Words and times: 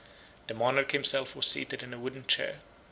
The 0.47 0.55
monarch 0.55 0.93
himself 0.93 1.35
was 1.35 1.45
seated 1.45 1.83
in 1.83 1.93
a 1.93 1.99
wooden 1.99 2.25
chair. 2.25 2.61